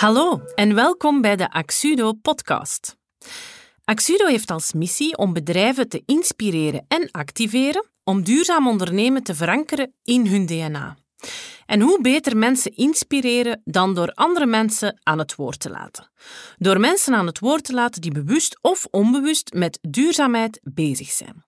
[0.00, 2.96] Hallo en welkom bij de Axudo podcast.
[3.84, 9.94] Axudo heeft als missie om bedrijven te inspireren en activeren om duurzaam ondernemen te verankeren
[10.02, 10.96] in hun DNA.
[11.66, 16.10] En hoe beter mensen inspireren dan door andere mensen aan het woord te laten.
[16.56, 21.44] Door mensen aan het woord te laten die bewust of onbewust met duurzaamheid bezig zijn.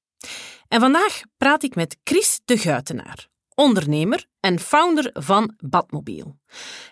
[0.69, 6.37] En vandaag praat ik met Chris de Guitenaar, ondernemer en founder van Badmobiel.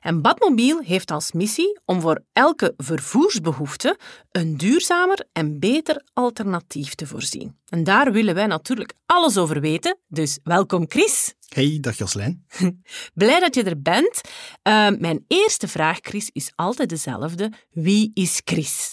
[0.00, 3.98] En Badmobiel heeft als missie om voor elke vervoersbehoefte
[4.30, 7.56] een duurzamer en beter alternatief te voorzien.
[7.68, 11.34] En daar willen wij natuurlijk alles over weten, dus welkom Chris.
[11.48, 12.46] Hey, dag Joslijn.
[13.14, 14.20] Blij dat je er bent.
[14.68, 17.52] Uh, mijn eerste vraag, Chris, is altijd dezelfde.
[17.70, 18.90] Wie is Chris?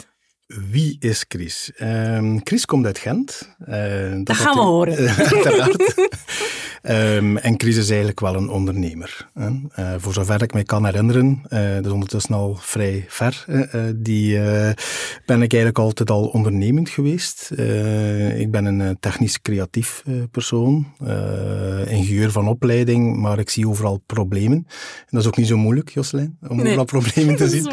[0.48, 1.72] Wie is Chris?
[1.81, 3.56] Uh, Chris komt uit Gent.
[3.70, 5.09] Uh, dat, dat gaan we horen.
[7.16, 9.30] um, en Chris is eigenlijk wel een ondernemer.
[9.34, 9.50] Hè.
[9.50, 13.45] Uh, voor zover ik me kan herinneren, uh, dat is ondertussen al vrij ver,
[13.95, 14.40] die,
[15.25, 17.52] ben ik eigenlijk altijd al ondernemend geweest.
[18.38, 20.94] ik ben een technisch creatief persoon,
[21.88, 24.58] ingenieur van opleiding, maar ik zie overal problemen.
[24.58, 26.66] En dat is ook niet zo moeilijk, Joslijn, om nee.
[26.66, 27.72] overal problemen te zien.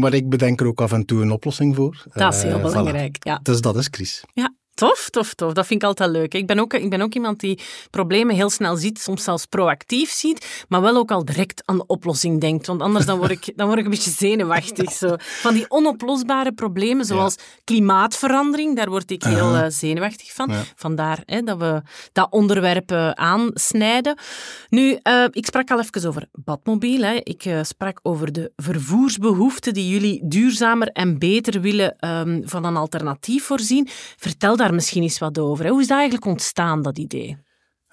[0.00, 2.04] maar ik bedenk er ook af en toe een oplossing voor.
[2.12, 3.22] Dat is heel uh, belangrijk, voilà.
[3.22, 3.40] ja.
[3.42, 4.24] Dus dat is Chris.
[4.32, 5.52] Ja, Tof, tof, tof.
[5.52, 6.34] Dat vind ik altijd leuk.
[6.34, 10.10] Ik ben, ook, ik ben ook iemand die problemen heel snel ziet, soms zelfs proactief
[10.10, 12.66] ziet, maar wel ook al direct aan de oplossing denkt.
[12.66, 14.92] Want anders dan word ik, dan word ik een beetje zenuwachtig.
[14.92, 15.14] Zo.
[15.18, 20.50] Van die onoplosbare problemen, zoals klimaatverandering, daar word ik heel uh, zenuwachtig van.
[20.50, 20.62] Ja.
[20.74, 21.82] Vandaar hè, dat we
[22.12, 24.18] dat onderwerp uh, aansnijden.
[24.68, 27.02] Nu, uh, ik sprak al even over Badmobiel.
[27.02, 27.14] Hè.
[27.22, 33.44] Ik sprak over de vervoersbehoeften die jullie duurzamer en beter willen um, van een alternatief
[33.44, 33.88] voorzien.
[34.16, 35.64] Vertel daar misschien eens wat over.
[35.64, 35.70] Hè?
[35.70, 37.36] Hoe is dat eigenlijk ontstaan, dat idee?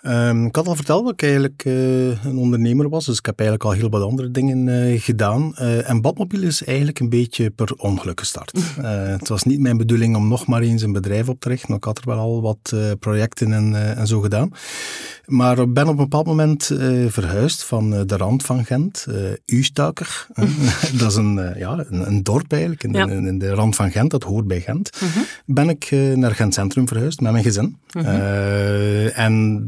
[0.08, 3.40] Um, ik had al verteld dat ik eigenlijk uh, een ondernemer was, dus ik heb
[3.40, 5.56] eigenlijk al heel wat andere dingen uh, gedaan.
[5.60, 8.52] Uh, en Badmobiel is eigenlijk een beetje per ongeluk gestart.
[9.18, 11.84] het was niet mijn bedoeling om nog maar eens een bedrijf op te richten, ik
[11.84, 14.50] had er wel al wat projecten en, en zo gedaan.
[15.26, 16.64] Maar ik ben op een bepaald moment
[17.08, 19.06] verhuisd van de rand van Gent,
[19.46, 20.28] Ustaker.
[21.00, 23.08] dat is een, ja, een, een, dorp eigenlijk, in, ja.
[23.08, 24.90] in, in, de rand van Gent, dat hoort bij Gent.
[25.00, 25.10] -huh.
[25.46, 27.78] Ben ik naar Gent Centrum verhuisd met mijn gezin.
[27.88, 29.20] -huh.
[29.20, 29.64] en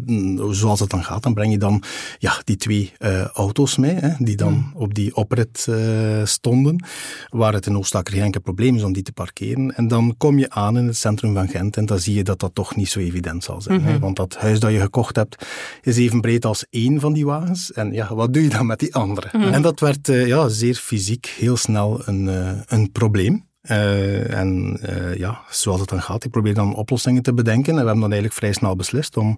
[0.52, 1.84] zoals het dan gaat, dan breng je dan
[2.18, 4.72] ja, die twee uh, auto's mee, hè, die dan mm.
[4.74, 6.86] op die oprit uh, stonden,
[7.30, 9.76] waar het in Oostakker geen enkel probleem is om die te parkeren.
[9.76, 12.40] En dan kom je aan in het centrum van Gent en dan zie je dat
[12.40, 13.80] dat toch niet zo evident zal zijn.
[13.80, 13.94] Mm -hmm.
[13.94, 15.46] hè, want dat huis dat je gekocht hebt,
[15.82, 17.72] is even breed als één van die wagens.
[17.74, 19.30] En ja, wat doe je dan met die andere?
[19.32, 19.44] Mm.
[19.44, 22.30] En dat werd uh, ja, zeer fysiek heel snel een,
[22.68, 23.47] een probleem.
[23.72, 27.73] Uh, en uh, ja, zoals het dan gaat, ik probeer dan oplossingen te bedenken.
[27.73, 29.38] En we hebben dan eigenlijk vrij snel beslist om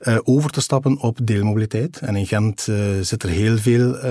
[0.00, 1.98] uh, over te stappen op deelmobiliteit.
[1.98, 2.68] En in Gent
[3.00, 4.06] zit er heel veel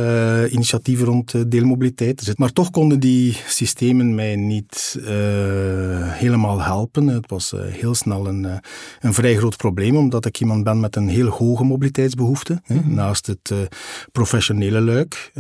[0.48, 2.38] initiatieven rond deelmobiliteit.
[2.38, 5.00] Maar toch konden die systemen mij niet
[6.02, 7.08] helemaal helpen.
[7.08, 8.48] Het was heel snel een,
[9.00, 12.62] een vrij groot probleem, omdat ik iemand ben met een heel hoge mobiliteitsbehoefte.
[12.66, 12.94] Mm -hmm.
[12.94, 13.54] Naast het
[14.12, 15.32] professionele luik,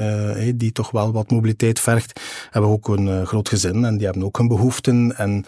[0.55, 3.85] die toch wel wat mobiliteit vergt, hebben we ook een groot gezin.
[3.85, 5.17] En die hebben ook hun behoeften.
[5.17, 5.45] En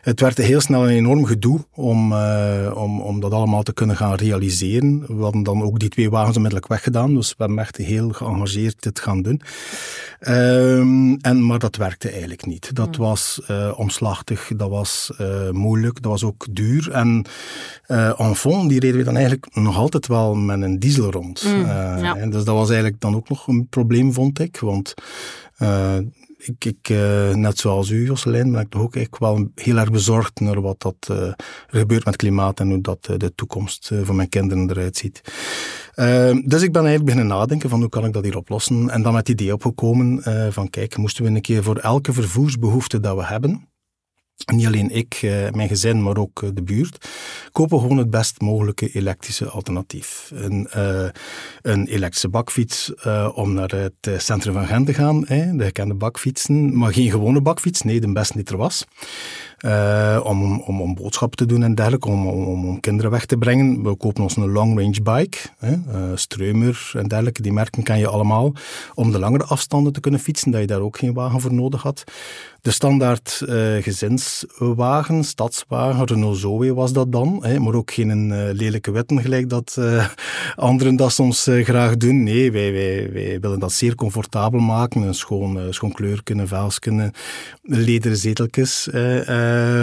[0.00, 3.96] het werd heel snel een enorm gedoe om, uh, om, om dat allemaal te kunnen
[3.96, 5.04] gaan realiseren.
[5.06, 8.82] We hadden dan ook die twee wagens onmiddellijk weggedaan, dus we hebben echt heel geëngageerd
[8.82, 9.40] dit gaan doen.
[10.28, 12.74] Um, en, maar dat werkte eigenlijk niet.
[12.74, 13.04] Dat mm.
[13.04, 16.90] was uh, omslachtig, dat was uh, moeilijk, dat was ook duur.
[16.90, 17.24] En
[17.88, 21.44] uh, en fond, die reden we dan eigenlijk nog altijd wel met een diesel rond.
[21.44, 21.66] Mm,
[22.04, 22.14] ja.
[22.14, 24.58] dus dat was eigenlijk dan ook nog een probleem, vond ik.
[24.58, 24.94] Want
[26.38, 29.90] ik, ik uh, net zoals u, Joselijn, ben ik toch ook echt wel heel erg
[29.90, 31.36] bezorgd naar wat dat, uh, er
[31.66, 35.20] gebeurt met klimaat en hoe dat uh, de toekomst van mijn kinderen eruit ziet.
[36.44, 38.90] dus ik ben eigenlijk beginnen nadenken van hoe kan ik dat hier oplossen.
[38.90, 40.22] En dan met het idee opgekomen
[40.52, 43.75] van kijk, moesten we een keer voor elke vervoersbehoefte dat we hebben, en
[44.44, 45.18] niet alleen ik,
[45.52, 47.08] mijn gezin, maar ook de buurt,
[47.52, 50.30] kopen gewoon het best mogelijke elektrische alternatief.
[50.34, 51.08] Een, uh,
[51.62, 52.94] een elektrische bakfiets
[53.34, 57.40] om naar het centrum van Gent te gaan, hè, de gekende bakfietsen, maar geen gewone
[57.40, 58.84] bakfiets, nee, de beste die er was.
[59.66, 63.36] Uh, om, om, om boodschappen te doen en dergelijke, om, om, om kinderen weg te
[63.36, 63.82] brengen.
[63.82, 67.42] We kopen ons een long range bike, hè, uh, Streumer en dergelijke.
[67.42, 68.52] Die merken kan je allemaal
[68.94, 71.82] om de langere afstanden te kunnen fietsen, dat je daar ook geen wagen voor nodig
[71.82, 72.04] had.
[72.60, 78.90] De standaard uh, gezinswagen, stadswagen, Renault Zoe was dat dan, hè, maar ook geen lelijke
[78.90, 79.78] wetten gelijk dat
[80.56, 82.22] anderen dat soms graag doen.
[82.22, 86.78] Nee, wij, wij, wij willen dat zeer comfortabel maken, een schoon, schoon kleur kunnen, vuils
[86.78, 87.12] kunnen,
[87.62, 88.88] lederen zeteltjes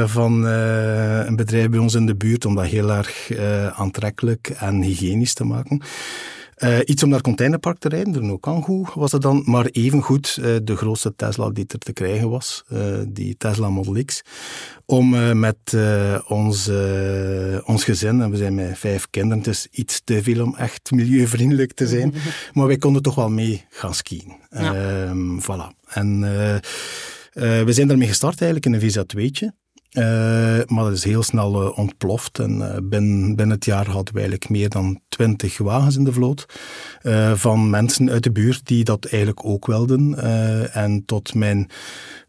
[0.05, 3.31] van een bedrijf bij ons in de buurt, om dat heel erg
[3.73, 5.81] aantrekkelijk en hygiënisch te maken.
[6.85, 11.15] Iets om naar containerpark te rijden, de Nokangu was het dan, maar evengoed de grootste
[11.15, 12.63] Tesla die er te krijgen was,
[13.07, 14.21] die Tesla Model X,
[14.85, 15.57] om met
[16.27, 16.69] ons,
[17.63, 20.91] ons gezin, en we zijn met vijf kinderen, het is iets te veel om echt
[20.91, 22.13] milieuvriendelijk te zijn,
[22.53, 24.33] maar wij konden toch wel mee gaan skiën.
[24.49, 24.73] Ja.
[24.75, 25.85] Ehm, voilà.
[25.87, 26.19] En
[27.33, 29.62] we zijn daarmee gestart eigenlijk in een Visa 2'tje.
[29.93, 30.03] Uh,
[30.65, 32.39] maar dat is heel snel uh, ontploft.
[32.39, 36.13] En uh, binnen, binnen het jaar hadden we eigenlijk meer dan twintig wagens in de
[36.13, 36.45] vloot.
[37.33, 40.17] van mensen uit de buurt die dat eigenlijk ook wilden.
[40.73, 41.69] en tot mijn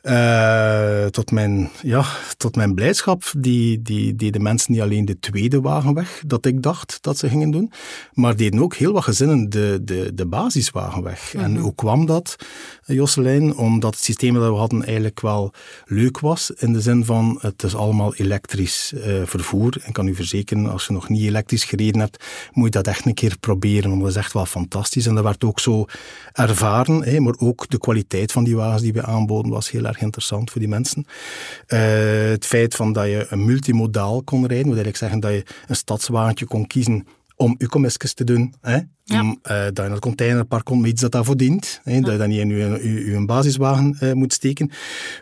[0.04, 2.04] uh, tot, mijn, ja,
[2.36, 6.46] tot mijn blijdschap, die, die, die de mensen niet alleen de tweede wagen weg, dat
[6.46, 7.72] ik dacht dat ze gingen doen,
[8.12, 11.34] maar deden ook heel wat gezinnen de, de, de basiswagen weg.
[11.34, 11.60] En mhm.
[11.60, 12.36] hoe kwam dat,
[12.84, 13.56] Josselijn?
[13.56, 15.52] Omdat het systeem dat we hadden eigenlijk wel
[15.84, 19.76] leuk was, in de zin van het is allemaal elektrisch uh, vervoer.
[19.82, 23.06] En kan u verzekeren, als je nog niet elektrisch gereden hebt, moet je dat echt
[23.06, 25.06] een keer proberen, want dat is echt wel fantastisch.
[25.06, 25.84] En dat werd ook zo
[26.32, 29.92] ervaren, hè, maar ook de kwaliteit van die wagens die we aanboden was heel erg
[30.00, 31.06] interessant voor die mensen.
[31.68, 31.80] Uh,
[32.30, 35.76] het feit van dat je een multimodaal kon rijden, wil eigenlijk zeggen dat je een
[35.76, 37.06] stadswagentje kon kiezen
[37.36, 37.68] om uw
[38.14, 38.54] te doen.
[38.60, 38.78] Hè?
[39.06, 39.22] Ja.
[39.22, 41.80] Uh, dat je naar het containerpark komt met iets dat daarvoor dient.
[41.82, 42.00] Hè?
[42.00, 44.70] Dat je dan niet in je, je, basiswagen uh, moet steken.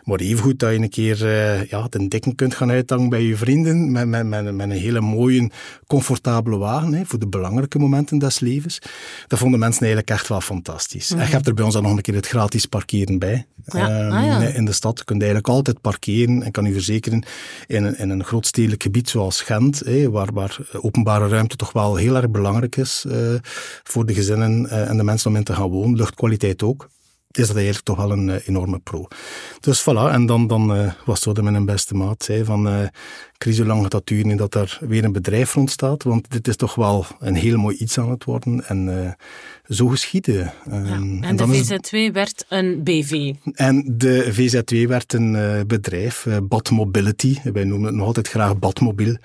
[0.03, 3.37] Maar evengoed dat je een keer uh, ja, de dekken kunt gaan uithangen bij je
[3.37, 5.51] vrienden met, met, met, met een hele mooie,
[5.87, 7.05] comfortabele wagen hè?
[7.05, 8.79] voor de belangrijke momenten des levens.
[9.27, 11.11] Dat vonden mensen eigenlijk echt wel fantastisch.
[11.11, 13.45] En je hebt er bij ons dan nog een keer het gratis parkeren bij.
[13.65, 14.09] Ja.
[14.09, 14.39] Ah, ja.
[14.39, 17.25] In de stad kun je eigenlijk altijd parkeren en kan u verzekeren
[17.67, 21.95] in een, in een grootstedelijk gebied zoals Gent, hè, waar, waar openbare ruimte toch wel
[21.95, 23.05] heel erg belangrijk is
[23.83, 25.95] voor de gezinnen eh, en de mensen om in te gaan wonen.
[25.95, 26.87] Luchtkwaliteit ook
[27.37, 29.07] is dat eigenlijk toch wel een uh, enorme pro.
[29.59, 32.87] Dus voilà, en dan, dan uh, was zo de mijn beste maat zei van, uh,
[33.37, 36.03] Chris, hoe lang gaat dat duren dat er weer een bedrijf rond staat?
[36.03, 38.65] Want dit is toch wel een heel mooi iets aan het worden.
[38.67, 39.15] En
[39.67, 40.53] zo geschieden.
[40.65, 43.33] Ja, ehm, en, de VZ2 werd een BV.
[43.53, 47.37] En de VZ2 werd een bedrijf, Bad Mobility.
[47.43, 49.17] Wij noemen het nog altijd graag Badmobiel.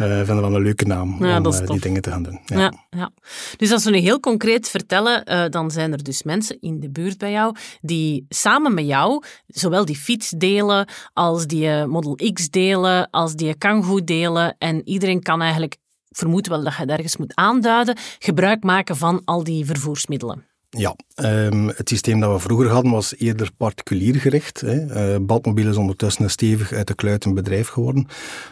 [0.00, 2.40] Uh, vinden wel een leuke naam ja, om die dingen te gaan doen.
[2.44, 2.72] Ja.
[2.90, 3.10] ja.
[3.56, 7.18] Dus als we nu heel concreet vertellen, dan zijn er dus mensen in de buurt
[7.18, 7.39] bij jou
[7.80, 13.54] die samen met jou zowel die fiets delen, als die Model X delen, als die
[13.54, 14.56] Kangoo delen.
[14.58, 15.76] En iedereen kan eigenlijk,
[16.08, 20.49] vermoed wel dat je ergens moet aanduiden, gebruik maken van al die vervoersmiddelen.
[20.78, 24.60] Ja, um, het systeem dat we vroeger hadden was eerder particulier gericht.
[24.60, 25.12] Hè.
[25.14, 28.06] Uh, Badmobiel is ondertussen een stevig uit de kluit een bedrijf geworden.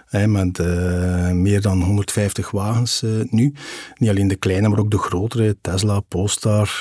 [0.07, 3.53] Hè, met uh, meer dan 150 wagens uh, nu.
[3.95, 5.57] Niet alleen de kleine, maar ook de grotere.
[5.61, 6.81] Tesla, Polestar,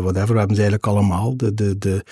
[0.00, 0.32] whatever.
[0.32, 1.36] We hebben ze eigenlijk allemaal.
[1.36, 2.04] De, de, de,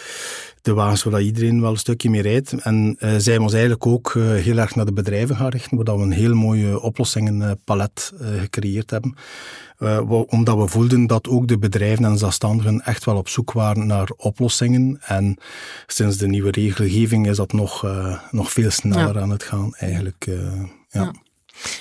[0.62, 2.52] de wagens waar iedereen wel een stukje mee rijdt.
[2.52, 5.96] En uh, zij ons eigenlijk ook uh, heel erg naar de bedrijven gaan richten, waar
[5.96, 9.14] we een heel mooie oplossingenpalet uh, gecreëerd hebben.
[10.28, 14.10] omdat we voelden dat ook de bedrijven en zelfstandigen echt wel op zoek waren naar
[14.16, 14.98] oplossingen.
[15.00, 15.36] En
[15.86, 17.86] sinds de nieuwe regelgeving is dat nog,
[18.30, 20.24] nog veel sneller aan het gaan eigenlijk.
[20.26, 21.00] ja.
[21.00, 21.12] ja.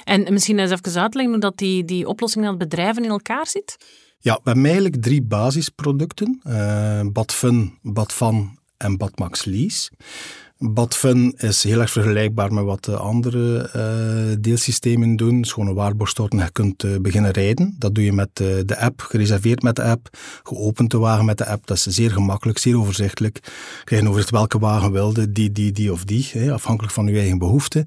[0.04, 3.78] En misschien eens even uitleggen hoe dat die, die oplossing aan bedrijven in elkaar zit?
[4.20, 6.42] Ja, we hebben eigenlijk drie basisproducten.
[6.48, 9.90] Uh, Badfun, Badvan en Badmax Lease.
[10.62, 15.42] Badfun is heel erg vergelijkbaar met wat de andere uh, deelsystemen doen.
[15.42, 17.76] Is gewoon een en je kunt uh, beginnen rijden.
[17.78, 21.38] Dat doe je met uh, de app, gereserveerd met de app, geopend de wagen met
[21.38, 21.68] de app.
[21.68, 23.40] Dat is zeer gemakkelijk, zeer overzichtelijk.
[23.84, 27.20] Krijg je overzicht welke wagen wilde, die, die, die of die, hè, afhankelijk van je
[27.20, 27.86] eigen behoefte.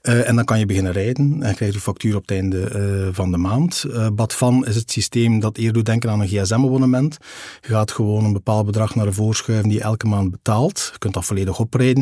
[0.00, 3.36] en dan kan je beginnen rijden en krijg je factuur op het einde van de
[3.36, 3.84] maand.
[4.12, 7.16] Badvan is het systeem dat eerder doet denken aan een gsm-abonnement.
[7.60, 10.88] Je gaat gewoon een bepaald bedrag naar de voorschuiven die je elke maand betaalt.
[10.92, 11.95] Je kunt dat volledig oprijden.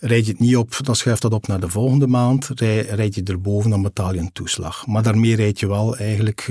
[0.00, 2.48] Rijd je het niet op, dan schuift dat op naar de volgende maand.
[2.54, 4.86] Rijd je erboven, dan betaal je een toeslag.
[4.86, 6.48] Maar daarmee rijd je wel eigenlijk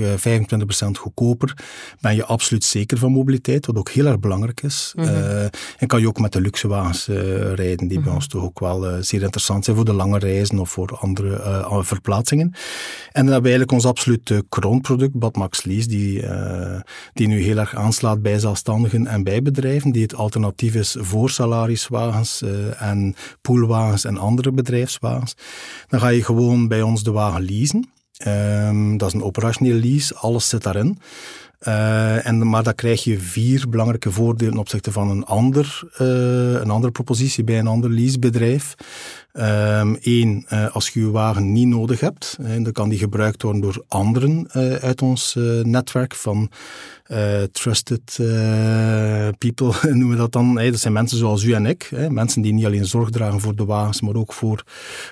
[0.78, 1.54] eh, goedkoper.
[2.00, 4.92] Ben je absoluut zeker van mobiliteit, wat ook heel erg belangrijk is.
[4.96, 5.08] Mhm.
[5.08, 5.42] Eh,
[5.78, 7.16] en kan je ook met de luxe wagens uh,
[7.54, 8.14] rijden, die bij mhm.
[8.14, 12.46] ons toch ook wel zeer interessant zijn voor de lange reizen of voor andere verplaatsingen.
[12.46, 16.24] En dan hebben we eigenlijk ons absoluut kroonproduct, Badmax Lease, die,
[17.12, 21.30] die nu heel erg aanslaat bij zelfstandigen en bij bedrijven, die het alternatief is voor
[21.30, 22.42] salariswagens
[22.78, 25.34] en poolwagens en andere bedrijfswagens.
[25.88, 27.90] Dan ga je gewoon bij ons de wagen leasen.
[28.26, 30.98] Um, dat is een operationeel lease, alles zit daarin.
[31.60, 36.70] Uh, en, maar dan krijg je vier belangrijke voordelen opzichte van een, ander, uh, een
[36.70, 38.74] andere propositie bij een ander leasebedrijf.
[39.32, 43.60] Eén, um, uh, als je je wagen niet nodig hebt, dan kan die gebruikt worden
[43.60, 46.50] door anderen uit ons netwerk van
[47.52, 48.18] trusted
[49.38, 50.54] people, noemen we dat dan.
[50.54, 53.64] dat zijn mensen zoals u en ik, mensen die niet alleen zorg dragen voor de
[53.64, 54.62] wagens, maar ook voor,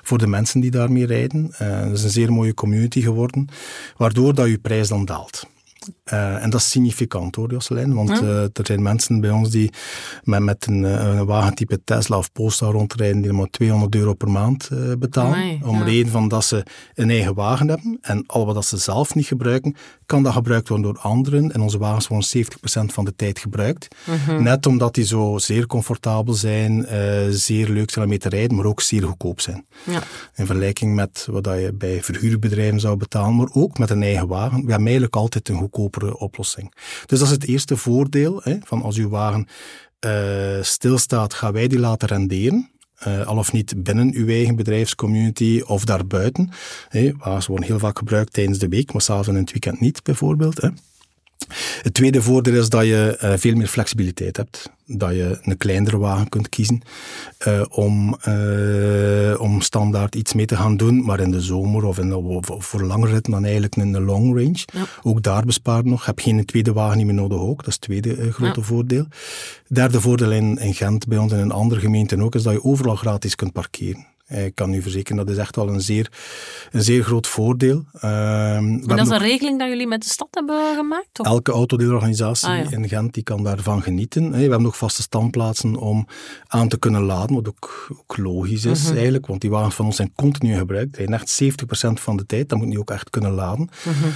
[0.03, 1.55] voor de mensen die daarmee rijden.
[1.59, 3.49] dat is een zeer mooie community geworden,
[3.97, 5.53] waardoor dat je prijs dan daalt.
[6.13, 7.95] Uh, en dat is significant hoor, Jocelyn.
[7.95, 9.73] Want uh, er zijn mensen bij ons die
[10.23, 14.69] met, met een, een wagentype Tesla of Polestar rondrijden die maar 200 euro per maand
[14.73, 15.35] uh, betalen.
[15.35, 15.85] Amai, om ja.
[15.85, 16.63] reden van dat ze
[16.95, 17.99] een eigen wagen hebben.
[18.01, 19.77] En al wat ze zelf niet gebruiken,
[20.07, 21.53] kan dat gebruikt worden door anderen.
[21.53, 23.95] En onze wagens worden 70% van de tijd gebruikt.
[24.05, 24.43] -hmm.
[24.43, 26.87] Net omdat die zo zeer comfortabel zijn,
[27.31, 29.67] zeer leuk zijn om mee te rijden, maar ook zeer goedkoop zijn.
[29.85, 30.03] Ja.
[30.35, 34.65] In vergelijking met wat je bij verhuurbedrijven zou betalen, maar ook met een eigen wagen.
[34.65, 36.71] We hebben eigenlijk altijd een goedkopere.
[37.07, 39.49] Dus dat is het eerste voordeel, hè, van als uw wagen
[40.07, 42.71] uh, stilstaat, gaan wij die laten renderen.
[43.07, 46.51] Uh, al of niet binnen uw eigen bedrijfscommunity of daarbuiten.
[46.89, 47.13] Hè.
[47.17, 50.61] Wagens worden heel vaak gebruikt tijdens de week, maar s'avonds en het weekend niet, bijvoorbeeld.
[50.61, 50.69] Hè.
[51.83, 54.71] Het tweede voordeel is dat je uh, veel meer flexibiliteit hebt.
[54.87, 56.83] Dat je een kleinere wagen kunt kiezen
[57.49, 61.99] uh, om, uh, om standaard iets mee te gaan doen, maar in de zomer of,
[61.99, 64.65] in de, of voor langere ritten dan eigenlijk in de long range.
[64.73, 64.85] Ja.
[65.03, 66.07] Ook daar bespaart nog.
[66.07, 67.57] Heb geen tweede wagen niet meer nodig ook.
[67.57, 68.67] Dat is het tweede grote ja.
[68.67, 69.07] voordeel.
[69.69, 72.65] Derde voordeel in, in Gent, bij ons en in andere gemeenten ook, is dat je
[72.65, 74.07] overal gratis kunt parkeren.
[74.29, 76.13] Ik kan u verzekeren, dat is echt wel een zeer,
[76.71, 77.85] een zeer groot voordeel.
[78.05, 81.09] Uh, en dat is een regeling dat jullie met de stad hebben gemaakt?
[81.13, 81.27] Toch?
[81.27, 82.77] Elke autodeelorganisatie ah, ja.
[82.77, 84.31] in Gent die kan daarvan genieten.
[84.31, 86.07] We hebben nog vaste standplaatsen om
[86.47, 88.95] aan te kunnen laden, wat ook, ook logisch is -hmm.
[88.95, 90.97] eigenlijk, want die wagens van ons zijn continu gebruikt.
[90.97, 91.47] Echt 70%
[91.93, 93.69] van de tijd, dan moet je ook echt kunnen laden.
[93.83, 94.13] -hmm.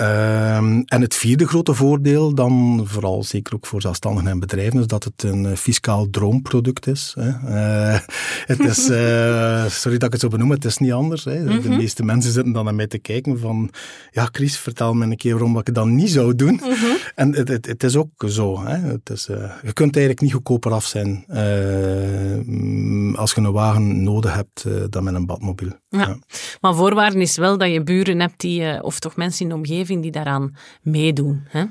[0.00, 4.86] Um, en het vierde grote voordeel, dan vooral zeker ook voor zelfstandigen en bedrijven, is
[4.86, 7.14] dat het een fiscaal droomproduct is.
[7.18, 7.28] Hè.
[7.28, 7.98] Uh,
[8.52, 11.24] het is, uh, sorry dat ik het zo benoem, het is niet anders.
[11.24, 11.40] Hè.
[11.40, 11.60] Mm -hmm.
[11.60, 11.76] De mhm.
[11.76, 13.70] meeste mensen zitten dan naar mij te kijken van,
[14.10, 16.60] ja Chris, vertel me een keer waarom ik het dan niet zou doen.
[16.62, 16.96] Mm -hmm.
[17.14, 18.64] En het, het, het, is ook zo.
[18.64, 18.76] Hè.
[18.76, 21.24] Het is, uh, je kunt eigenlijk niet goedkoper af zijn
[23.16, 25.72] als je een wagen nodig hebt dan met een badmobiel.
[25.88, 25.98] Ja.
[25.98, 26.18] ja.
[26.60, 29.89] Maar voorwaarde is wel dat je buren hebt die, of toch mensen in de omgeving
[29.98, 31.42] die daaraan meedoen.
[31.48, 31.64] Hè?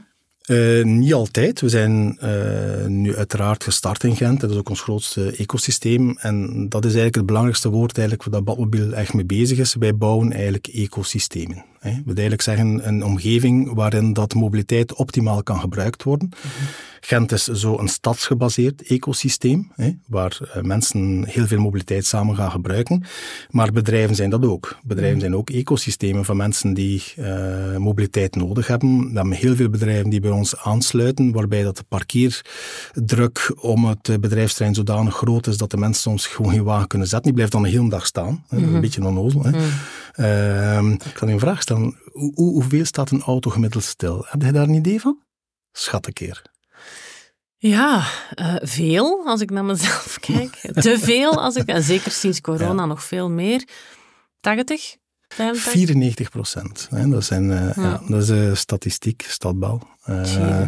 [0.50, 1.62] Uh, niet altijd.
[1.62, 4.40] We zijn uh, nu uiteraard gestart in Gent.
[4.40, 6.18] Dat is ook ons grootste ecosysteem.
[6.18, 9.76] En dat is eigenlijk het belangrijkste woord eigenlijk waar dat Badmobiel echt mee bezig is.
[9.76, 11.66] Wij bouwen eigenlijk ecosystemen.
[11.80, 11.92] Hè.
[11.92, 16.28] We eigenlijk zeggen een omgeving waarin dat mobiliteit optimaal kan gebruikt worden.
[16.28, 16.68] Mm -hmm.
[17.02, 22.52] Gent is zo een stadsgebaseerd ecosysteem, hè, waar uh, mensen heel veel mobiliteit samen gaan
[22.52, 23.04] gebruiken.
[23.50, 24.78] Maar bedrijven zijn dat ook.
[24.84, 25.22] Bedrijven mm.
[25.22, 28.98] zijn ook ecosystemen van mensen die uh, mobiliteit nodig hebben.
[29.00, 34.22] We hebben heel veel bedrijven die bij ons aansluiten, waarbij dat de parkeerdruk om het
[34.22, 37.26] bedrijfsterrein zodanig groot is dat de mensen soms gewoon geen wagen kunnen zetten.
[37.26, 38.32] Die blijft dan de hele dag staan.
[38.32, 38.64] Mm -hmm.
[38.64, 38.82] Een mhm.
[38.82, 39.44] beetje onnozel.
[39.44, 39.52] Hè.
[40.20, 41.69] Uh, ik kan u een vraag stellen.
[41.76, 44.26] Hoe, hoeveel staat een auto gemiddeld stil?
[44.28, 45.24] Heb je daar een idee van?
[45.72, 46.42] Schat een keer.
[47.58, 50.56] Ja, uh, veel als ik naar mezelf kijk.
[50.74, 52.86] Te veel als ik, en zeker sinds corona ja.
[52.86, 53.68] nog veel meer.
[54.40, 54.98] 80?
[55.28, 55.72] 85?
[55.72, 56.88] 94 procent.
[56.92, 57.84] Dat, zijn, uh, ja.
[57.84, 58.02] ja.
[58.08, 59.80] dat is uh, statistiek, stadbouw.
[60.10, 60.62] Uh,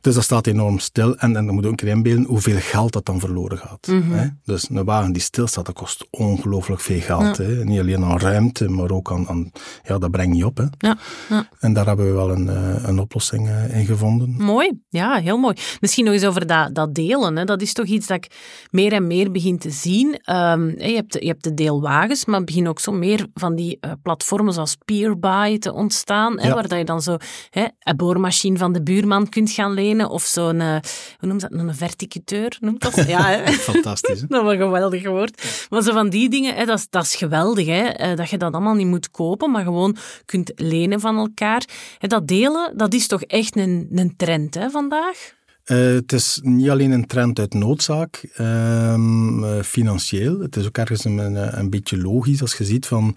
[0.00, 1.16] dus dat staat enorm stil.
[1.16, 3.86] En, en dan moet je ook inbeelden hoeveel geld dat dan verloren gaat.
[3.86, 4.12] Mm -hmm.
[4.12, 4.26] hè?
[4.44, 7.36] Dus een wagen die stilstaat, dat kost ongelooflijk veel geld.
[7.36, 7.44] Ja.
[7.44, 7.64] Hè?
[7.64, 9.28] Niet alleen aan ruimte, maar ook aan...
[9.28, 9.50] aan
[9.82, 10.56] ja, dat brengt niet op.
[10.56, 10.64] Hè?
[10.78, 10.96] Ja.
[11.28, 11.48] ja.
[11.58, 12.46] En daar hebben we wel een,
[12.88, 14.34] een oplossing in gevonden.
[14.38, 14.80] Mooi.
[14.88, 15.56] Ja, heel mooi.
[15.80, 17.36] Misschien nog eens over dat, dat delen.
[17.36, 17.44] Hè?
[17.44, 18.36] Dat is toch iets dat ik
[18.70, 20.06] meer en meer begin te zien.
[20.06, 24.52] Um, je, hebt, je hebt de deelwagens, maar begin ook zo meer van die platformen
[24.52, 26.40] zoals Peerbuy te ontstaan.
[26.40, 26.54] Hè?
[26.54, 27.16] Waar dat je dan zo
[27.50, 30.76] hè, een boormachine van de buurman kunt gaan lenen of zo'n, uh,
[31.18, 33.06] hoe noemt dat, een verticuteur noemt dat?
[33.06, 33.52] Ja, hè?
[33.72, 34.20] Fantastisch.
[34.20, 34.26] Hè?
[34.26, 35.66] dat een geweldig woord.
[35.68, 38.10] Maar zo van die dingen, hè, dat, is, dat is geweldig, hè?
[38.10, 41.64] Uh, dat je dat allemaal niet moet kopen, maar gewoon kunt lenen van elkaar.
[41.98, 45.38] En dat delen, dat is toch echt een, een trend hè, vandaag?
[45.66, 50.40] Uh, het is niet alleen een trend uit noodzaak, uh, financieel.
[50.40, 53.16] Het is ook ergens een, een beetje logisch als je ziet van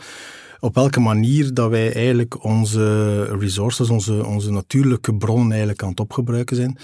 [0.64, 6.00] op welke manier dat wij eigenlijk onze resources, onze, onze natuurlijke bronnen eigenlijk aan het
[6.00, 6.78] opgebruiken zijn.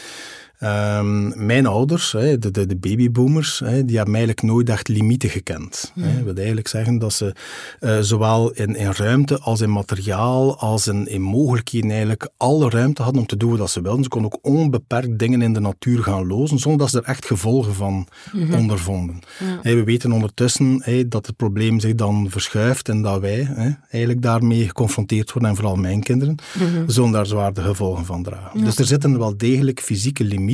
[0.63, 5.91] Um, mijn ouders, de, de, de babyboomers, die hebben eigenlijk nooit echt limieten gekend.
[5.95, 6.03] Mm.
[6.03, 7.35] Dat wil eigenlijk zeggen dat ze
[7.79, 13.01] uh, zowel in, in ruimte als in materiaal, als in, in mogelijkheden eigenlijk alle ruimte
[13.01, 14.03] hadden om te doen wat ze wilden.
[14.03, 17.25] Ze konden ook onbeperkt dingen in de natuur gaan lozen, zonder dat ze er echt
[17.25, 18.53] gevolgen van mm -hmm.
[18.53, 19.19] ondervonden.
[19.63, 19.75] Ja.
[19.75, 23.47] we weten ondertussen dat het probleem zich dan verschuift en dat wij
[23.89, 26.89] eigenlijk daarmee geconfronteerd worden, en vooral mijn kinderen, mm -hmm.
[26.89, 28.59] zonder daar zwaar de gevolgen van dragen.
[28.59, 28.65] Ja.
[28.65, 30.47] Dus er zitten wel degelijk fysieke limieten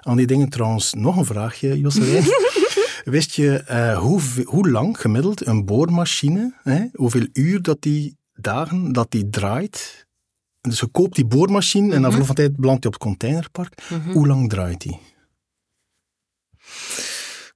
[0.00, 0.48] aan die dingen.
[0.48, 2.24] Trouwens, nog een vraagje, Jocelyn.
[3.04, 8.92] Wist je uh, hoe, hoe lang gemiddeld een boormachine, hè, hoeveel uur dat die dagen
[8.92, 10.06] dat die draait?
[10.60, 13.82] Dus je koopt die boormachine en dan van tijd belandt die op het containerpark.
[13.82, 14.12] -hmm.
[14.12, 14.98] Hoe lang draait die?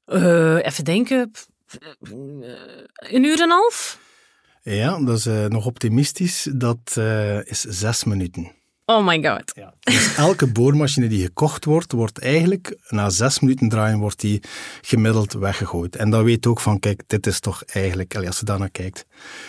[0.06, 1.30] Uh, even denken.
[2.94, 4.00] Een uur en een half?
[4.62, 6.48] Ja, dat is uh, nog optimistisch.
[6.54, 6.96] Dat
[7.44, 8.52] is zes minuten.
[8.88, 9.52] Oh my god.
[9.54, 9.74] Ja.
[9.80, 14.42] Dus elke boormachine die gekocht wordt, wordt eigenlijk na zes minuten draaien, wordt die
[14.80, 15.96] gemiddeld weggegooid.
[15.96, 19.06] En dan weet je ook van, kijk, dit is toch eigenlijk, als je daarnaar kijkt,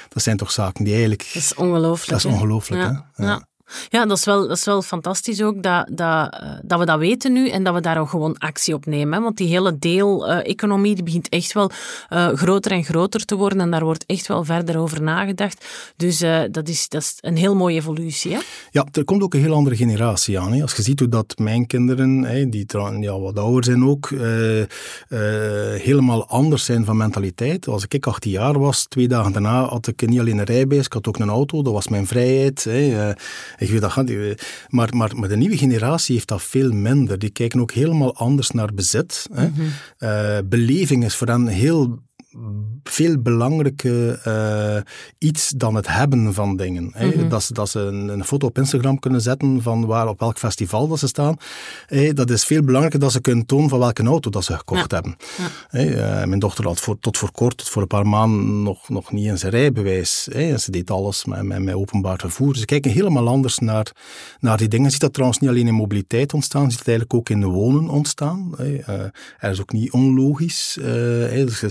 [0.09, 1.29] dat zijn toch zaken die eigenlijk...
[1.33, 2.09] Dat is ongelooflijk.
[2.09, 3.09] Dat is ongelooflijk, ja.
[3.13, 3.25] hè?
[3.25, 3.47] Ja.
[3.89, 6.99] Ja, dat is wel, dat is wel fantastisch ook dat, dat, uh, dat we dat
[6.99, 9.21] weten nu en dat we daar ook gewoon actie op nemen.
[9.21, 11.71] Want die hele deeleconomie die begint echt wel
[12.09, 15.65] uh, groter en groter te worden en daar wordt echt wel verder over nagedacht.
[15.95, 18.33] Dus uh, dat, is, dat is een heel mooie evolutie.
[18.33, 18.39] Hè?
[18.71, 20.53] Ja, er komt ook een heel andere generatie aan.
[20.53, 20.61] Hè?
[20.61, 22.65] Als je ziet hoe dat mijn kinderen, hè, die
[22.99, 24.09] ja, wat ouder zijn ook,
[25.81, 27.67] helemaal anders zijn van mentaliteit.
[27.67, 30.93] Als ik 18 jaar was, twee dagen daarna had ik niet alleen een rijbewijs, ik
[30.93, 32.63] had ook een auto, dat was mijn vrijheid.
[32.63, 33.13] Hè?
[33.57, 34.11] Ik weet dat gaat,
[34.67, 37.19] maar, maar, maar de nieuwe generatie heeft dat veel minder.
[37.19, 39.27] Die kijken ook helemaal anders naar bezit.
[39.33, 39.47] Hè.
[39.47, 39.69] Mm -hmm.
[39.99, 41.99] uh, beleving is voor hen heel
[42.83, 44.81] veel belangrijker uh,
[45.17, 46.83] iets dan het hebben van dingen.
[46.83, 47.29] Mm -hmm.
[47.29, 50.37] dat, ze, dat ze een, een, foto op Instagram kunnen zetten van waar, op welk
[50.37, 51.37] festival dat ze staan.
[51.85, 54.91] Hey, dat is veel belangrijker dat ze kunnen tonen van welke auto dat ze gekocht
[54.91, 54.95] ja.
[54.95, 55.15] hebben.
[55.37, 55.47] Ja.
[55.67, 58.89] Hey, uh, mijn dochter had voor, tot voor kort, tot voor een paar maanden, nog,
[58.89, 60.27] nog niet eens een rijbewijs.
[60.27, 62.55] En ze deed alles met, met, met openbaar vervoer.
[62.55, 63.91] Ze kijken helemaal anders naar,
[64.39, 64.85] naar die dingen.
[64.85, 67.39] Je ziet dat trouwens niet alleen in mobiliteit ontstaan, je ziet het eigenlijk ook in
[67.39, 68.55] de wonen ontstaan.
[68.59, 68.89] Uh,
[69.37, 70.77] er is ook niet onlogisch.
[70.81, 71.63] dus,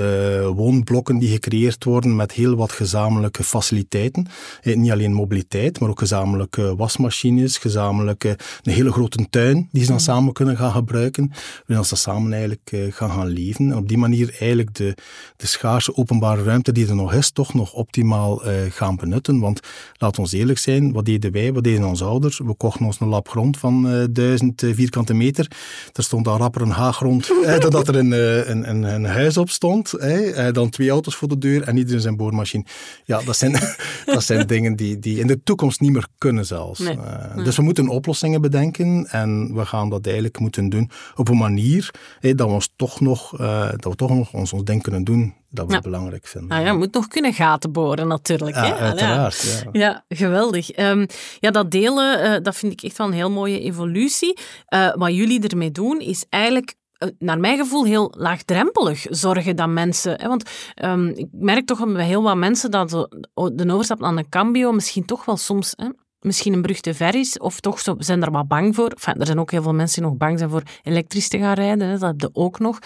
[0.00, 4.26] uh, woonblokken die gecreëerd worden met heel wat gezamenlijke faciliteiten.
[4.62, 9.90] Eh, niet alleen mobiliteit, maar ook gezamenlijke wasmachines, gezamenlijke, een hele grote tuin die ze
[9.90, 11.32] dan samen kunnen gaan gebruiken,
[11.66, 13.70] waarin ze samen eigenlijk uh, gaan gaan leven.
[13.70, 14.94] En op die manier eigenlijk de,
[15.36, 19.40] de schaarse openbare ruimte die er nog is, toch nog optimaal uh, gaan benutten.
[19.40, 19.60] Want
[19.96, 22.38] laat ons eerlijk zijn, wat deden wij, wat deden onze ouders?
[22.38, 25.50] We kochten ons een lap grond van duizend vierkante meter.
[25.92, 27.28] Er stond daar rapper een haaggrond,
[27.70, 28.12] dat er een,
[28.50, 29.89] een, een, een huis op stond.
[29.98, 32.64] Hè, dan twee auto's voor de deur en iedereen zijn boormachine.
[33.04, 33.52] Ja, dat zijn,
[34.04, 36.78] dat zijn dingen die, die in de toekomst niet meer kunnen zelfs.
[36.78, 36.96] Nee.
[36.96, 37.44] Uh, nee.
[37.44, 41.90] Dus we moeten oplossingen bedenken en we gaan dat eigenlijk moeten doen op een manier
[42.20, 45.04] hè, dat we ons toch nog, uh, dat we toch nog ons, ons ding kunnen
[45.04, 45.80] doen dat we ja.
[45.80, 46.58] belangrijk vinden.
[46.58, 48.56] Ah, ja, moet nog kunnen gaten boren natuurlijk.
[48.56, 48.74] Ja, hè?
[48.74, 49.42] uiteraard.
[49.42, 49.70] Ja.
[49.72, 49.80] Ja.
[49.80, 50.78] ja geweldig.
[50.78, 51.06] Um,
[51.40, 54.38] ja, dat delen, uh, dat vind ik echt wel een heel mooie evolutie.
[54.68, 56.74] Uh, wat jullie ermee doen, is eigenlijk
[57.18, 60.20] naar mijn gevoel heel laagdrempelig zorgen dat mensen.
[60.20, 60.50] Hè, want
[60.84, 64.72] um, ik merk toch bij heel wat mensen dat de, de overstap naar een cambio
[64.72, 65.72] misschien toch wel soms.
[65.76, 65.88] Hè,
[66.20, 68.88] misschien een brug te ver is, of toch zo, zijn er wat bang voor.
[68.88, 71.54] Enfin, er zijn ook heel veel mensen die nog bang zijn voor elektrisch te gaan
[71.54, 72.78] rijden, hè, dat heb je ook nog.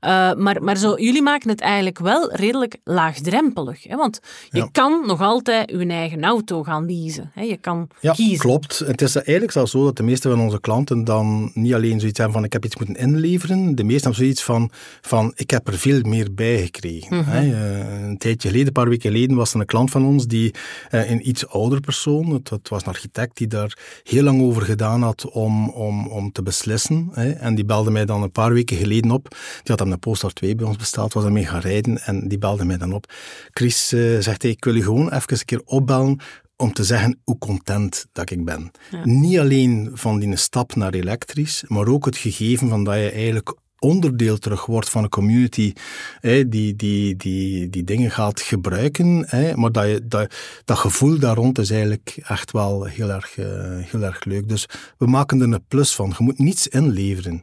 [0.00, 3.82] Uh, maar maar zo, jullie maken het eigenlijk wel redelijk laagdrempelig.
[3.84, 4.68] Hè, want je Ja.
[4.72, 7.30] kan nog altijd je eigen auto gaan leasen.
[7.34, 8.38] Hè, je kan Ja, kiezen.
[8.38, 8.78] klopt.
[8.78, 12.18] Het is eigenlijk zelfs zo dat de meeste van onze klanten dan niet alleen zoiets
[12.18, 13.74] hebben van ik heb iets moeten inleveren.
[13.74, 17.16] De meesten hebben zoiets van, van ik heb er veel meer bij gekregen.
[17.16, 17.30] Mhm.
[17.30, 17.40] hè.
[17.40, 20.54] Eh, een tijdje geleden, een paar weken geleden, was er een klant van ons die
[20.90, 24.62] eh, een iets ouder persoon, het, het was een architect die daar heel lang over
[24.62, 27.08] gedaan had om, om, om te beslissen.
[27.12, 27.30] Hè.
[27.30, 29.28] En die belde mij dan een paar weken geleden op.
[29.30, 32.38] Die had hem een Polestar 2 bij ons besteld, was ermee gaan rijden en die
[32.38, 33.12] belde mij dan op.
[33.50, 36.20] Chris eh, zegt, hey, ik wil je gewoon even een keer opbellen
[36.56, 38.70] om te zeggen hoe content dat ik ben.
[38.90, 39.04] Ja.
[39.04, 43.54] Niet alleen van die stap naar elektrisch, maar ook het gegeven van dat je eigenlijk
[43.82, 45.72] onderdeel terug wordt van een community
[46.20, 49.24] hè, die, die, die, die dingen gaat gebruiken.
[49.26, 53.46] Hè, maar dat, dat, dat gevoel daar rond is eigenlijk echt wel heel erg, eh,
[53.78, 54.48] heel erg leuk.
[54.48, 54.66] Dus
[54.98, 56.14] we maken er een plus van.
[56.18, 57.42] Je moet niets inleveren.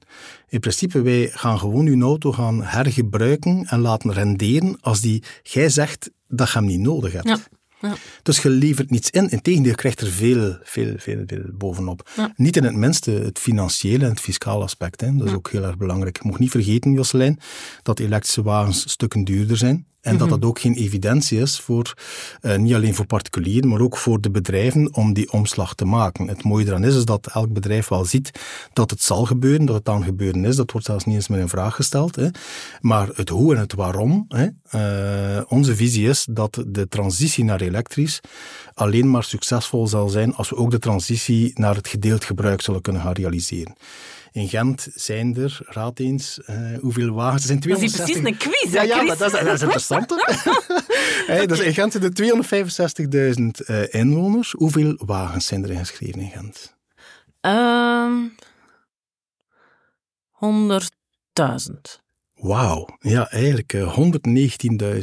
[0.49, 5.69] In principe, wij gaan gewoon uw auto gaan hergebruiken en laten renderen als die, jij
[5.69, 7.49] zegt dat je hem niet nodig hebt.
[7.81, 7.95] Ja.
[8.23, 9.29] Dus je levert niets in.
[9.29, 12.09] Integendeel, je krijgt er veel, veel, veel, veel bovenop.
[12.15, 12.33] Ja.
[12.35, 15.01] Niet in het minste het financiële en het fiscale aspect.
[15.01, 15.15] Hè.
[15.15, 16.19] Dat is ook heel erg belangrijk.
[16.21, 17.39] Je mag niet vergeten, Jocelyn,
[17.83, 19.87] dat elektrische wagens stukken duurder zijn.
[20.01, 21.93] En dat dat ook geen evidentie is voor,
[22.41, 26.27] uh, niet alleen voor particulieren, maar ook voor de bedrijven om die omslag te maken.
[26.27, 28.31] Het mooie eraan is, is dat elk bedrijf wel ziet
[28.73, 30.55] dat het zal gebeuren, dat het aan gebeuren is.
[30.55, 32.15] Dat wordt zelfs niet eens meer in vraag gesteld.
[32.15, 32.27] Hè.
[32.81, 37.61] Maar het hoe en het waarom, hè, uh, onze visie is dat de transitie naar
[37.61, 38.19] elektrisch
[38.73, 42.81] alleen maar succesvol zal zijn als we ook de transitie naar het gedeeld gebruik zullen
[42.81, 43.75] kunnen gaan realiseren.
[44.31, 47.41] In Gent zijn er, raad eens, uh, hoeveel wagens?
[47.41, 48.21] Er zijn Dat is 260...
[48.21, 49.07] precies een quiz, Ja, hè, ja, Chris?
[49.07, 50.15] maar dat is, dat is interessant.
[51.27, 54.51] hey, dus in Gent zijn er 265.000 uh, inwoners.
[54.51, 56.75] Hoeveel wagens zijn er ingeschreven in Gent?
[57.41, 58.27] Ehm
[60.39, 61.99] 100.000.
[62.39, 64.05] Wauw, ja, eigenlijk uh, 119.000.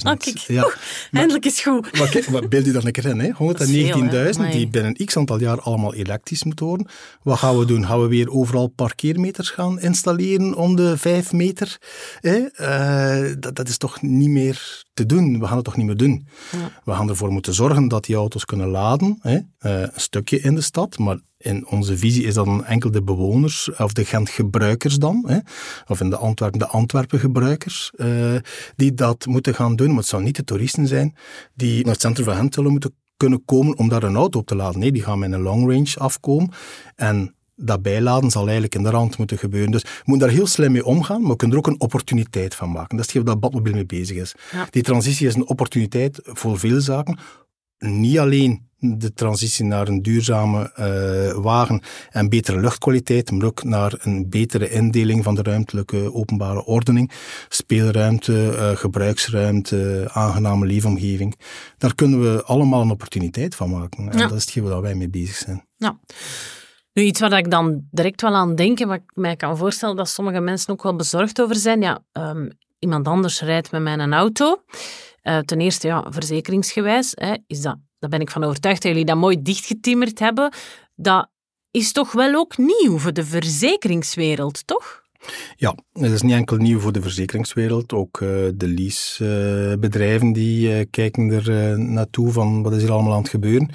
[0.03, 0.39] Ah, kijk.
[0.39, 0.75] Ja, Oeh,
[1.11, 1.99] Eindelijk is goed.
[1.99, 3.29] Maar kijk, wat beeld je dan een keer in, hè?
[3.29, 4.51] 119.000 Amai.
[4.51, 6.87] die binnen x aantal jaar allemaal elektrisch moeten worden.
[7.23, 7.87] Wat gaan we doen?
[7.87, 11.79] Gaan we weer overal parkeermeters gaan installeren om de 5 meter?
[12.21, 12.39] Hè?
[12.61, 15.39] Uh, dat, dat is toch niet meer te doen?
[15.41, 16.27] We gaan het toch niet meer doen?
[16.53, 16.71] Ja.
[16.85, 19.19] We gaan ervoor moeten zorgen dat die auto's kunnen laden.
[19.21, 19.35] Hè?
[19.35, 23.71] Uh, een stukje in de stad, maar in onze visie is dat enkel de bewoners
[23.79, 25.39] of de Gent-gebruikers dan, hè,
[25.87, 28.35] of in de Antwerpen de Antwerpen-gebruikers, uh,
[28.77, 29.89] die dat moeten gaan doen.
[29.89, 31.17] Maar het zou niet de toeristen zijn
[31.55, 34.47] die naar het centrum van Gent zullen moeten kunnen komen om daar een auto op
[34.47, 34.81] te laden.
[34.81, 36.51] Nee, die gaan met een long range afkomen.
[36.95, 39.71] En dat bijladen zal eigenlijk in de rand moeten gebeuren.
[39.71, 42.55] Dus we moeten daar heel slim mee omgaan, maar we kunnen er ook een opportuniteit
[42.55, 42.97] van maken.
[42.97, 44.35] Dat is waar dat Badmobiel mee bezig is.
[44.71, 47.19] Die transitie is een opportuniteit voor veel zaken.
[47.79, 53.95] Niet alleen de transitie naar een duurzame uh, wagen en betere luchtkwaliteit, maar ook naar
[53.99, 57.11] een betere indeling van de ruimtelijke openbare ordening.
[57.49, 61.39] Speelruimte, uh, gebruiksruimte, aangename leefomgeving.
[61.79, 64.11] Daar kunnen we allemaal een opportuniteit van maken.
[64.11, 65.67] En dat is hetgeen waar wij mee bezig zijn.
[65.77, 65.99] Ja.
[66.93, 69.97] Nu, iets waar ik dan direct wel aan denk en wat ik mij kan voorstellen
[69.97, 71.81] dat sommige mensen ook wel bezorgd over zijn.
[71.81, 74.63] Ja, um, iemand anders rijdt met mijn auto.
[75.23, 77.77] Uh, ten eerste, ja, verzekeringsgewijs, hè, is dat,
[78.09, 80.53] daar ben ik van overtuigd dat jullie dat mooi dichtgetimmerd hebben.
[80.95, 81.31] Dat
[81.71, 85.03] is toch wel ook nieuw voor de verzekeringswereld, toch?
[85.57, 87.93] Ja, het is niet enkel nieuw voor de verzekeringswereld.
[87.93, 93.13] Ook uh, de leasebedrijven uh, die uh, kijken er naartoe van wat is hier allemaal
[93.13, 93.71] aan het gebeuren.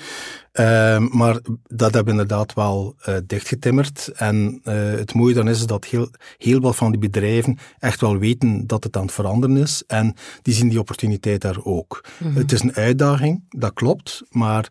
[0.52, 4.12] Ehm, maar dat hebben we inderdaad wel dichtgetimmerd.
[4.16, 8.68] En het mooie dan is dat heel, heel wat van die bedrijven echt wel weten
[8.68, 9.84] dat het aan het veranderen is.
[9.88, 12.06] En die zien die opportuniteit daar ook.
[12.18, 12.38] Mm -hmm.
[12.38, 14.22] Het is een uitdaging, dat klopt.
[14.30, 14.70] Maar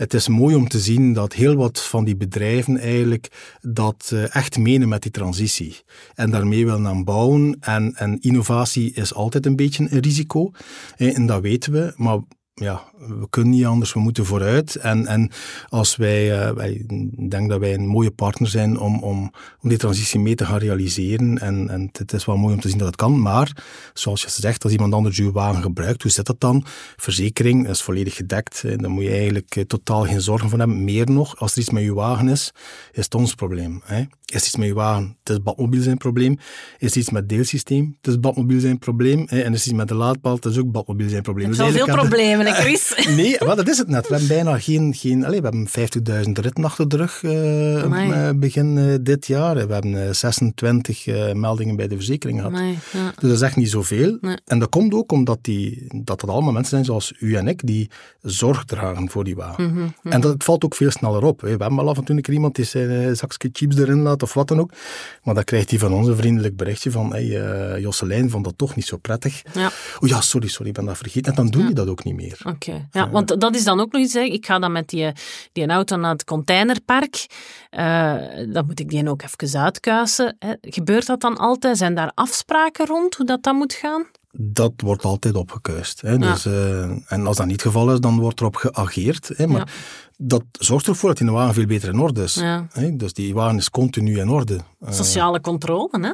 [0.00, 4.34] het is mooi om te zien dat heel wat van die bedrijven eigenlijk dat uh,
[4.34, 5.80] echt menen met die transitie.
[6.14, 7.56] En daarmee willen aan bouwen.
[7.60, 10.50] En, en innovatie is altijd een beetje een risico.
[10.96, 11.92] En dat weten we.
[11.96, 12.18] Maar
[12.60, 14.76] ja, we kunnen niet anders, we moeten vooruit.
[14.76, 15.30] En, en
[15.68, 16.84] als wij, uh, wij
[17.28, 20.58] denk dat wij een mooie partner zijn om, om, om die transitie mee te gaan
[20.58, 21.38] realiseren.
[21.38, 23.20] En, en het is wel mooi om te zien dat het kan.
[23.20, 23.56] Maar,
[23.94, 26.64] zoals je zegt, als iemand anders uw wagen gebruikt, hoe zit dat dan?
[26.96, 28.62] Verzekering is volledig gedekt.
[28.76, 30.84] Dan moet je eigenlijk eh, totaal geen zorgen van hebben.
[30.84, 32.52] Meer nog, als er iets met uw wagen is,
[32.92, 33.80] is het ons probleem.
[33.84, 34.04] Hè?
[34.24, 36.38] Is iets met uw wagen, het is Badmobiel zijn probleem.
[36.78, 39.24] Is iets met deelsysteem, het is Badmobiel zijn probleem.
[39.26, 39.40] Hè?
[39.40, 41.48] En is iets met de laadpaal, het is ook Badmobiel zijn probleem.
[41.48, 42.94] Er zijn dus veel problemen, Chris.
[43.16, 44.08] nee, maar dat is het net.
[44.08, 44.94] We hebben bijna geen...
[44.94, 45.68] geen allez, we hebben
[46.26, 49.66] 50.000 ritten achter de rug uh, begin uh, dit jaar.
[49.66, 52.60] We hebben 26 uh, meldingen bij de verzekering gehad.
[52.92, 53.04] ja.
[53.04, 54.18] Dus dat is echt niet zoveel.
[54.20, 54.36] Nee.
[54.46, 57.66] En dat komt ook omdat die, dat het allemaal mensen zijn zoals u en ik
[57.66, 57.90] die
[58.22, 59.64] zorg dragen voor die wagen.
[59.64, 61.40] Mm -hmm, En dat, het valt ook veel sneller op.
[61.40, 64.22] We hebben al af en toe een keer iemand die zijn zakje chips erin laat
[64.22, 64.72] of wat dan ook.
[65.22, 68.76] Maar dan krijgt hij van ons een vriendelijk berichtje van hey, Josselijn vond dat toch
[68.76, 69.42] niet zo prettig.
[69.52, 69.70] Ja.
[70.00, 71.30] Oh ja, sorry, sorry, ik ben dat vergeten.
[71.30, 72.29] En dan doe je dat ook niet meer.
[72.44, 72.88] Oké.
[72.92, 74.14] Ja, want dat is dan ook nog iets.
[74.14, 74.20] Hè.
[74.20, 75.12] Ik ga dan met die,
[75.52, 77.26] die auto naar het containerpark.
[77.70, 78.14] Uh,
[78.52, 80.36] dan moet ik die ook even uitkuisen.
[80.38, 80.52] Hè.
[80.60, 81.78] Gebeurt dat dan altijd?
[81.78, 84.06] Zijn daar afspraken rond hoe dat dan moet gaan?
[84.32, 86.00] Dat wordt altijd opgekuist.
[86.00, 86.18] Hè.
[86.18, 89.30] Dus, uh, en als dat niet het geval is, dan wordt erop geageerd.
[89.36, 89.46] Hè.
[89.46, 89.66] Maar ja.
[90.16, 92.34] dat zorgt ervoor dat die wagen veel beter in orde is.
[92.34, 92.66] Ja.
[92.72, 92.96] Hè.
[92.96, 94.60] Dus die wagen is continu in orde.
[94.88, 96.10] Sociale controle, hè?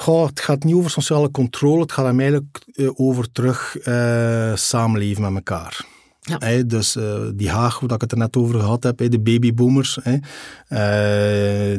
[0.00, 4.54] Goh, het gaat niet over sociale controle, het gaat hem eigenlijk uh, over terug uh,
[4.54, 5.84] samenleven met elkaar.
[6.20, 6.36] Ja.
[6.38, 9.20] Hey, dus uh, die Haag, waar ik het er net over gehad heb, hey, de
[9.20, 10.20] babyboomers, hey,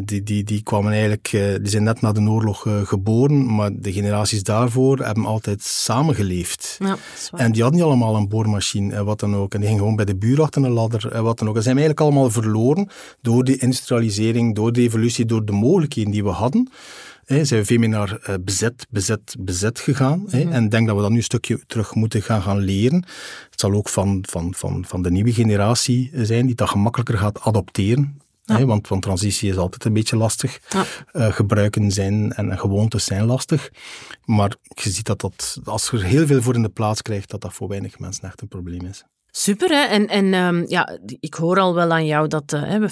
[0.06, 4.44] die, die, die kwamen eigenlijk, die zijn net na de oorlog geboren, maar de generaties
[4.44, 6.78] daarvoor hebben altijd samengeleefd.
[6.80, 6.98] Ja,
[7.32, 9.54] en die hadden niet allemaal een boormachine en wat dan ook.
[9.54, 11.56] En die gingen gewoon bij de buur achter een ladder en wat dan ook.
[11.56, 12.90] En zijn eigenlijk allemaal verloren
[13.22, 16.70] door die industrialisering, door de evolutie, door de mogelijkheden die we hadden.
[17.26, 20.26] Hè, zijn we veel meer naar uh, bezet, bezet, bezet gegaan.
[20.30, 23.06] Hè, En ik denk dat we dat nu een stukje terug moeten gaan, gaan leren.
[23.50, 27.42] Het zal ook van, van, van, van de nieuwe generatie zijn die dat gemakkelijker gaat
[27.42, 28.20] adopteren.
[28.44, 28.58] Ja.
[28.58, 30.60] Hè, want, want transitie is altijd een beetje lastig.
[30.70, 30.86] Ja.
[31.14, 33.72] Uh, gebruiken zijn en gewoontes zijn lastig.
[34.26, 37.30] Maar je ziet dat, dat als je er heel veel voor in de plaats krijgt,
[37.30, 39.04] dat dat voor weinig mensen echt een probleem is.
[39.32, 39.84] Super, hè?
[39.84, 42.90] En, en um, ja, ik hoor al wel aan jou dat uh, we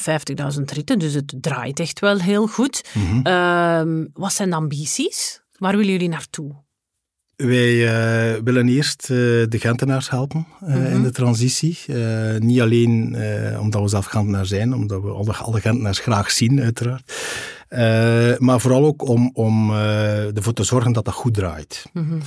[0.58, 2.84] 50.000 ritten, dus het draait echt wel heel goed.
[2.94, 3.28] Mm -hmm.
[3.28, 5.42] uh, wat zijn de ambities?
[5.58, 6.56] Waar willen jullie naartoe?
[7.36, 10.94] Wij uh, willen eerst uh, de Gentenaars helpen uh, mm -hmm.
[10.94, 11.78] in de transitie.
[12.40, 13.18] niet alleen
[13.60, 17.14] omdat we zelf Gentenaar zijn, omdat we alle, alle Gentenaars graag zien, uiteraard.
[18.40, 21.86] maar vooral ook om, om ervoor te zorgen dat dat goed draait.
[21.94, 22.22] Mm -hmm.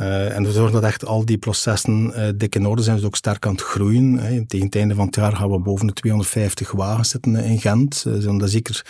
[0.00, 2.96] Uh, en we zorgen dat echt al die processen uh, dik in orde zijn.
[2.96, 4.18] Dus ook sterk aan het groeien.
[4.18, 4.46] Hè.
[4.46, 8.04] Tegen het einde van het jaar gaan we boven de 250 wagens zitten in Gent.
[8.06, 8.84] Uh, zullen daar zeker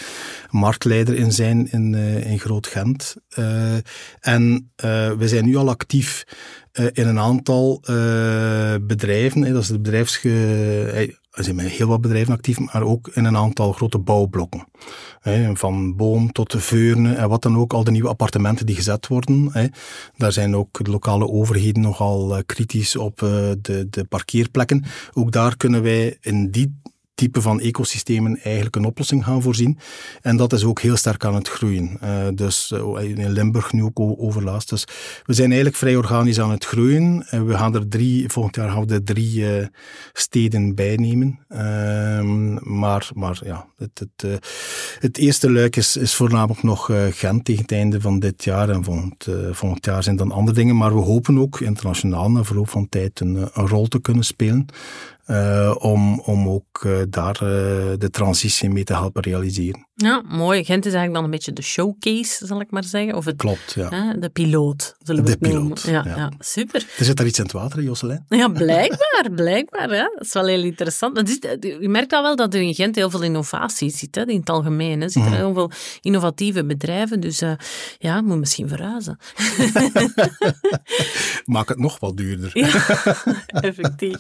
[0.51, 3.17] marktleider in zijn in, in Groot-Gent.
[4.21, 4.73] en
[5.19, 6.25] we zijn nu al actief
[6.73, 7.81] in een aantal
[8.81, 9.43] bedrijven.
[9.43, 9.53] Hè.
[9.53, 13.73] Dat is het bedrijfsge er zijn heel wat bedrijven actief, maar ook in een aantal
[13.73, 14.67] grote bouwblokken.
[15.55, 19.53] van boom tot veurne en wat dan ook, al de nieuwe appartementen die gezet worden.
[20.17, 23.29] Daar zijn ook de lokale overheden nogal eh, kritisch op eh,
[23.63, 24.85] de, de parkeerplekken.
[25.13, 26.81] Ook daar kunnen wij in die
[27.17, 29.79] type van ecosystemen eigenlijk een oplossing gaan voorzien.
[30.21, 31.99] En dat is ook heel sterk aan het groeien.
[32.03, 34.69] Uh, dus in Limburg nu ook overlaatst.
[34.69, 34.85] Dus
[35.25, 37.27] we zijn eigenlijk vrij organisch aan het groeien.
[37.31, 39.45] Uh, we gaan er drie, volgend jaar gaan we er drie
[40.13, 41.39] steden bij nemen.
[41.49, 44.41] Ehm, maar, maar ja, het, het,
[44.99, 48.69] het eerste luik is, voornamelijk nog Gent tegen het einde van dit jaar.
[48.69, 50.77] En volgend, volgend jaar zijn dan andere dingen.
[50.77, 54.67] Maar we hopen ook internationaal na verloop van tijd een rol te kunnen spelen.
[55.31, 57.49] Uh, om, om ook uh, daar uh,
[57.99, 59.89] de transitie mee te helpen realiseren.
[59.99, 60.65] Ja, mooi.
[60.65, 63.15] Gent is eigenlijk dan een beetje de showcase, zal ik maar zeggen.
[63.15, 63.89] Of het, Klopt, ja.
[63.89, 66.05] Hè, de piloot, zullen we de het piloot, noemen.
[66.11, 66.33] Ja, ja.
[66.39, 66.87] super.
[66.99, 68.25] Er zit daar iets in het water, Josselijn?
[68.29, 69.91] Ja, blijkbaar, blijkbaar.
[69.91, 70.03] Hè.
[70.03, 71.15] Dat is wel heel interessant.
[71.15, 74.27] Dat is, je merkt al wel dat er in Gent heel veel innovatie zit, hè,
[74.27, 75.03] in het algemeen.
[75.03, 77.43] Er zitten mm heel veel innovatieve bedrijven, dus
[77.99, 79.19] ja, moet misschien verhuizen.
[81.45, 82.51] Maak het nog wat duurder.
[82.53, 82.67] Ja,
[83.69, 84.17] effectief.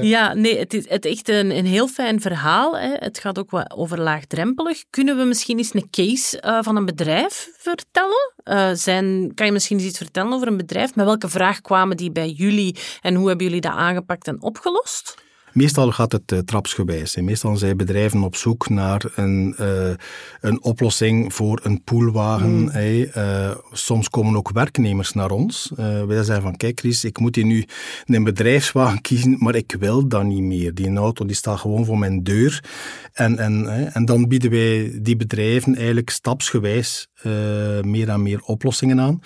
[0.00, 2.78] Ja, nee, het is het echt een, een heel fijn verhaal.
[2.78, 2.94] Hè.
[2.94, 4.81] Het gaat ook wat over laagdrempelig.
[4.90, 8.32] Kunnen we misschien eens een case uh, van een bedrijf vertellen?
[8.44, 10.94] Uh, zijn, kan je misschien eens iets vertellen over een bedrijf?
[10.94, 15.14] Met welke vraag kwamen die bij jullie en hoe hebben jullie dat aangepakt en opgelost?
[15.52, 17.16] Meestal gaat het uh, trapsgewijs.
[17.16, 19.90] Meestal zijn bedrijven op zoek naar een, uh,
[20.40, 22.60] een oplossing voor een poolwagen.
[22.60, 22.68] Mm.
[22.68, 23.12] Hey.
[23.16, 25.72] Uh, soms komen ook werknemers naar ons.
[26.06, 27.64] wij zeggen van, kijk Chris, ik moet hier nu
[28.06, 30.74] een bedrijfswagen kiezen, maar ik wil dat niet meer.
[30.74, 32.64] Die auto die staat gewoon voor mijn deur.
[33.12, 37.06] En, en, en dan bieden wij die bedrijven eigenlijk stapsgewijs
[37.82, 39.20] meer en meer oplossingen aan.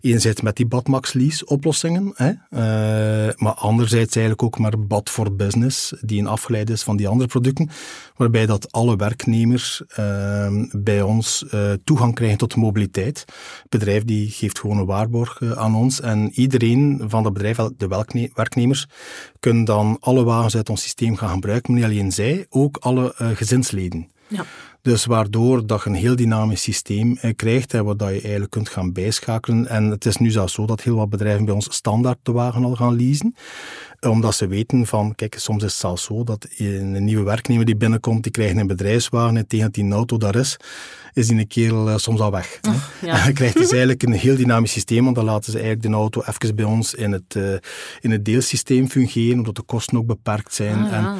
[0.00, 2.32] Enerzijds met die Badmax lease oplossingen, hè.
[3.36, 7.28] maar anderzijds eigenlijk ook maar Bad for Business die een afgeleid is van die andere
[7.28, 7.70] producten,
[8.16, 13.24] waarbij dat alle werknemers uh, bij ons uh, toegang krijgen tot mobiliteit.
[13.62, 17.56] Het bedrijf die geeft gewoon een waarborg uh, aan ons en iedereen van het bedrijf,
[17.76, 18.86] de werknemers,
[19.40, 23.28] kunnen dan alle wagens uit ons systeem gaan gebruiken, niet alleen zij, ook alle uh,
[23.34, 24.10] gezinsleden.
[24.28, 24.44] Ja.
[24.82, 28.50] Dus waardoor dat je een heel dynamisch systeem eh, krijgt, hè, waar dat je eigenlijk
[28.50, 29.68] kunt gaan bijschakelen.
[29.68, 32.64] En het is nu zelfs zo dat heel wat bedrijven bij ons standaard de wagen
[32.64, 33.34] al gaan leasen
[34.08, 37.76] omdat ze weten van, kijk, soms is het zelfs zo dat een nieuwe werknemer die
[37.76, 40.56] binnenkomt, die krijgt een bedrijfswagen en tegen dat die auto daar is,
[41.12, 42.58] is die een kerel uh, soms al weg.
[42.68, 43.18] Oh, ja.
[43.18, 45.94] En dan krijgt dus eigenlijk een heel dynamisch systeem, want dan laten ze eigenlijk de
[45.94, 47.54] auto even bij ons in het, uh,
[48.00, 50.84] in het deelsysteem fungeren, omdat de kosten ook beperkt zijn.
[50.84, 50.96] Ah, ja.
[50.96, 51.18] en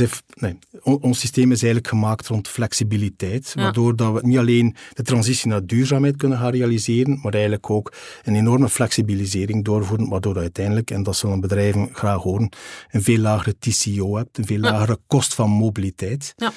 [0.00, 4.76] if, nee, on, ons systeem is eigenlijk gemaakt rond flexibiliteit, waardoor dat we niet alleen
[4.92, 7.92] de transitie naar duurzaamheid kunnen gaan realiseren, maar eigenlijk ook
[8.24, 12.52] een enorme flexibilisering doorvoeren, waardoor dat uiteindelijk, en dat zullen bedrijven graag horen,
[12.90, 16.34] een veel lagere TCO hebt, een veel lagere kost van mobiliteit.
[16.36, 16.52] Ja.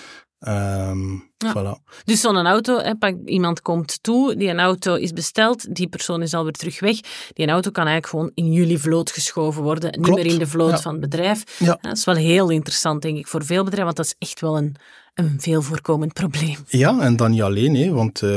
[0.48, 1.54] Um, Ja.
[1.54, 2.04] voilà.
[2.04, 6.22] Dus zo'n auto, hè, pak, iemand komt toe, die een auto is besteld, die persoon
[6.22, 7.00] is alweer terug weg.
[7.34, 10.48] Die een auto kan eigenlijk gewoon in jullie vloot geschoven worden, niet meer in de
[10.48, 10.78] vloot ja.
[10.78, 11.60] van het bedrijf.
[11.60, 11.78] Ja.
[11.82, 14.58] Dat is wel heel interessant, denk ik, voor veel bedrijven, want dat is echt wel
[14.58, 14.76] een,
[15.14, 16.56] een veel voorkomend probleem.
[16.68, 18.32] Ja, en dan niet alleen, hè, want uh,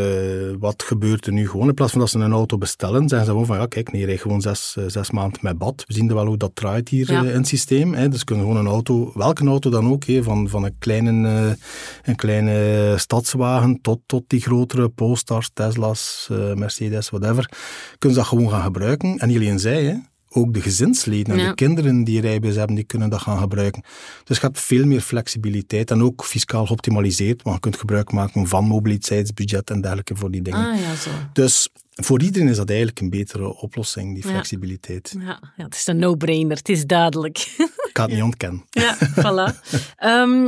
[0.59, 1.69] wat gebeurt er nu gewoon?
[1.69, 4.05] In plaats van dat ze een auto bestellen, zeggen ze gewoon van, ja, kijk, nee,
[4.07, 5.85] rij gewoon zes, uh, zes maanden met bad.
[5.87, 7.23] We zien wel hoe dat draait hier Ja.
[7.23, 7.95] uh, in het systeem.
[7.95, 8.09] Hè.
[8.09, 11.57] Dus kunnen gewoon een auto, welke auto dan ook, hè, van, van een, kleine,
[12.03, 17.51] een kleine stadswagen tot, tot die grotere Polestars, Tesla's, Mercedes, whatever,
[17.99, 19.19] kunnen ze dat gewoon gaan gebruiken.
[19.19, 19.95] En alleen zij, hè.
[20.37, 21.49] Ook de gezinsleden en Ja.
[21.49, 23.83] de kinderen die rijbewijs hebben, die kunnen dat gaan gebruiken.
[24.25, 28.47] Dus je hebt veel meer flexibiliteit en ook fiscaal geoptimaliseerd, want je kunt gebruik maken
[28.47, 30.67] van mobiliteitsbudget en dergelijke voor die dingen.
[30.73, 31.11] Ah ja, zo.
[31.33, 35.15] Dus voor iedereen is dat eigenlijk een betere oplossing, die flexibiliteit.
[35.19, 37.39] Ja, ja, het is een no-brainer, het is duidelijk.
[37.59, 38.65] Ik ga het niet ontkennen.
[38.71, 39.71] Ja, voilà.
[39.97, 40.47] Ehm,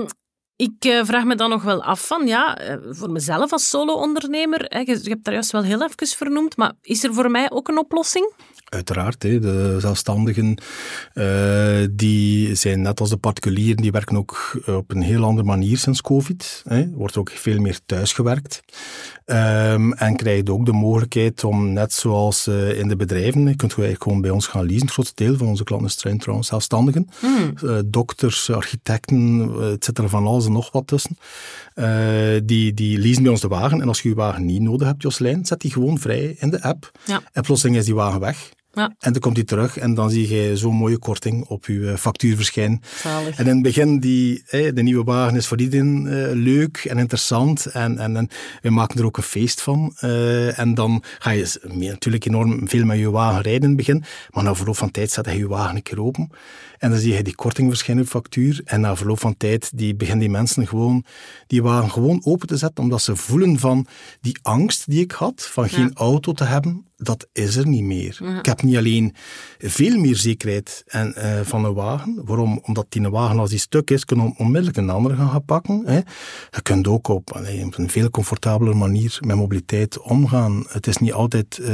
[0.56, 4.60] ik eh, vraag me dan nog wel af van, ja, eh, voor mezelf als solo-ondernemer,
[4.86, 7.78] je hebt daar juist wel heel even vernoemd, maar is er voor mij ook een
[7.78, 8.32] oplossing?
[8.68, 10.58] Uiteraard, de zelfstandigen
[11.12, 15.78] eh, die zijn net als de particulieren, die werken ook op een heel andere manier
[15.78, 16.64] sinds COVID.
[16.92, 18.62] Wordt ook veel meer thuisgewerkt.
[19.28, 23.72] Ehm, en krijgt ook de mogelijkheid om, net zoals eh, in de bedrijven, je kunt
[23.72, 24.82] eigenlijk gewoon bij ons gaan leasen.
[24.82, 27.08] Het grootste deel van onze klanten zijn trouwens zelfstandigen.
[27.20, 27.52] Hmm.
[27.62, 31.18] Eh, dokters, architecten, eh, het zit er van alles en nog wat tussen.
[31.74, 31.86] Eh,
[32.44, 33.80] die, die leasen bij ons de wagen.
[33.80, 36.62] En als je je wagen niet nodig hebt, Joslijn, zet die gewoon vrij in de
[36.62, 36.90] app.
[37.04, 37.20] Ja.
[37.32, 38.50] En plotseling is die wagen weg.
[38.72, 38.94] Ja.
[38.98, 41.96] En dan komt hij terug en dan zie je zo'n mooie korting op je eh,
[41.96, 42.80] factuur verschijnen.
[43.02, 43.38] Zalig.
[43.38, 46.98] En in het begin, die, eh, de nieuwe wagen is voor iedereen eh, leuk en
[46.98, 47.66] interessant.
[47.66, 48.28] En, en, en
[48.62, 49.96] we maken er ook een feest van.
[50.56, 54.04] En dan ga je natuurlijk enorm veel met je wagen rijden in het begin.
[54.30, 56.30] Maar na verloop van tijd zet je je wagen een keer open.
[56.78, 58.60] En dan zie je die korting verschijnen op factuur.
[58.64, 61.04] En na verloop van tijd die beginnen die mensen gewoon
[61.46, 62.84] die wagen gewoon open te zetten.
[62.84, 63.86] Omdat ze voelen van
[64.20, 66.86] die angst die ik had, van geen auto te hebben.
[66.96, 68.38] dat is er niet meer.
[68.38, 69.14] Ik heb niet alleen
[69.58, 72.20] veel meer zekerheid en, uh, van een wagen.
[72.24, 72.60] Waarom?
[72.62, 75.82] Omdat die een wagen, als die stuk is, kunnen onmiddellijk een andere gaan pakken.
[75.86, 75.96] Hè.
[76.50, 80.64] Je kunt ook op, allee, op een veel comfortabele manier met mobiliteit omgaan.
[80.68, 81.68] Het is niet altijd uh,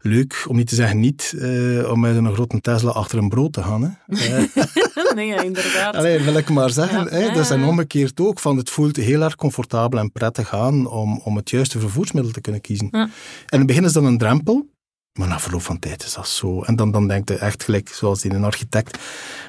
[0.00, 3.52] leuk, om niet te zeggen niet, uh, om met een grote Tesla achter een brood
[3.52, 3.82] te gaan.
[3.82, 3.90] Hè.
[5.14, 5.94] nee, inderdaad.
[5.94, 7.04] Allee, wil ik maar zeggen.
[7.04, 7.10] Ja.
[7.10, 11.20] Hè, dat is omgekeerd ook van het voelt heel erg comfortabel en prettig aan om,
[11.24, 12.88] om het juiste vervoersmiddel te kunnen kiezen.
[12.90, 13.00] Ja.
[13.00, 13.10] En
[13.48, 14.66] in het begin is dat een drempel,
[15.12, 16.62] maar na verloop van tijd is dat zo.
[16.62, 18.98] En dan, dan denkt je echt gelijk, zoals die een architect,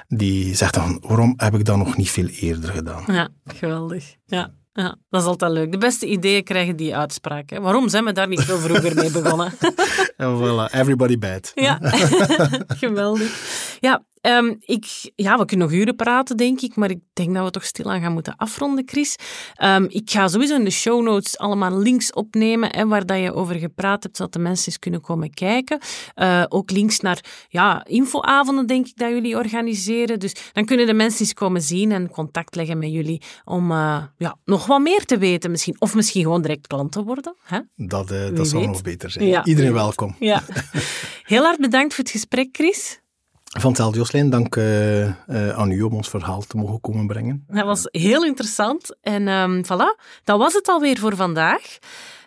[0.08, 3.04] die zegt dan, waarom heb ik dat nog niet veel eerder gedaan?
[3.08, 4.16] Ja, geweldig.
[4.26, 4.54] Ja.
[4.74, 5.72] Ja, dat is altijd leuk.
[5.72, 7.50] De beste ideeën krijgen die uitspraak.
[7.50, 7.60] Hè.
[7.62, 9.54] Waarom zijn we daar niet veel vroeger mee begonnen?
[10.18, 11.52] en voilà, everybody bad.
[11.56, 11.80] Ja,
[12.84, 13.78] geweldig.
[13.80, 17.44] Ja, Um, ik, ja, we kunnen nog uren praten, denk ik, maar ik denk dat
[17.44, 19.16] we toch stilaan gaan moeten afronden, Chris.
[19.64, 23.34] Um, ik ga sowieso in de show notes allemaal links opnemen hè, waar dat je
[23.34, 25.80] over gepraat hebt, zodat de mensen eens kunnen komen kijken.
[26.16, 30.20] Uh, ook links naar ja, infoavonden, denk ik, dat jullie organiseren.
[30.20, 34.04] Dus dan kunnen de mensen eens komen zien en contact leggen met jullie om uh,
[34.18, 35.76] ja, nog wat meer te weten misschien.
[35.80, 37.36] Of misschien gewoon direct klant te worden.
[37.44, 37.60] Hè?
[37.76, 39.28] Dat, uh, dat zou nog beter zijn.
[39.28, 39.46] Ja.
[39.46, 40.16] Iedereen welkom.
[40.20, 40.44] Ja.
[41.24, 43.01] Heel hard bedankt voor het gesprek, Chris.
[43.60, 44.30] Van Joslijn.
[44.30, 45.14] Dank uh, uh,
[45.50, 47.46] aan u om ons verhaal te mogen komen brengen.
[47.48, 48.98] Dat was heel interessant.
[49.02, 51.78] En um, voilà, dat was het alweer voor vandaag.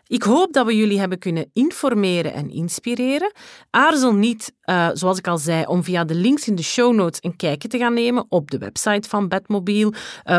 [0.07, 3.33] Ik hoop dat we jullie hebben kunnen informeren en inspireren.
[3.71, 7.19] Aarzel niet, uh, zoals ik al zei, om via de links in de show notes
[7.23, 9.93] een kijkje te gaan nemen op de website van Bedmobiel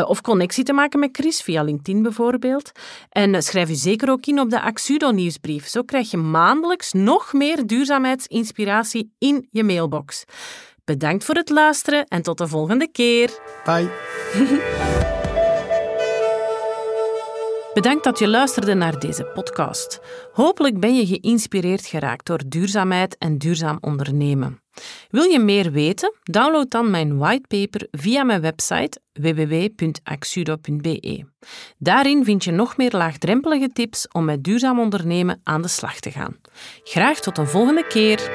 [0.06, 2.72] of connectie te maken met Chris via LinkedIn bijvoorbeeld.
[3.10, 5.68] En schrijf u zeker ook in op de Axudo nieuwsbrief.
[5.68, 10.24] Zo krijg je maandelijks nog meer duurzaamheidsinspiratie in je mailbox.
[10.86, 13.38] Bedankt voor het luisteren en tot de volgende keer.
[13.64, 13.90] Bye.
[17.74, 20.00] Bedankt dat je luisterde naar deze podcast.
[20.32, 24.60] Hopelijk ben je geïnspireerd geraakt door duurzaamheid en duurzaam ondernemen.
[25.10, 26.14] Wil je meer weten?
[26.22, 31.24] Download dan mijn whitepaper via mijn website www.axudo.be.
[31.78, 36.10] Daarin vind je nog meer laagdrempelige tips om met duurzaam ondernemen aan de slag te
[36.10, 36.36] gaan.
[36.84, 38.30] Graag tot een volgende keer.